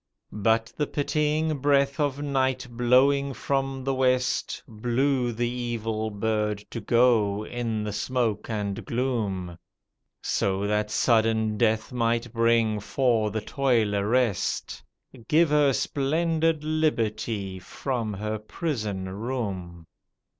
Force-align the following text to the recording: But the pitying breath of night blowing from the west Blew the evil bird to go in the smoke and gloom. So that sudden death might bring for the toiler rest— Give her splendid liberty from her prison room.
But 0.41 0.73
the 0.75 0.87
pitying 0.87 1.59
breath 1.59 1.99
of 1.99 2.23
night 2.23 2.65
blowing 2.71 3.35
from 3.35 3.83
the 3.83 3.93
west 3.93 4.63
Blew 4.67 5.31
the 5.31 5.47
evil 5.47 6.09
bird 6.09 6.57
to 6.71 6.79
go 6.81 7.45
in 7.45 7.83
the 7.83 7.93
smoke 7.93 8.49
and 8.49 8.83
gloom. 8.83 9.59
So 10.23 10.65
that 10.65 10.89
sudden 10.89 11.55
death 11.55 11.93
might 11.93 12.33
bring 12.33 12.79
for 12.79 13.29
the 13.29 13.41
toiler 13.41 14.09
rest— 14.09 14.81
Give 15.27 15.51
her 15.51 15.71
splendid 15.71 16.63
liberty 16.63 17.59
from 17.59 18.11
her 18.15 18.39
prison 18.39 19.07
room. 19.07 19.85